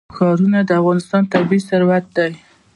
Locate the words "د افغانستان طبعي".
0.65-1.59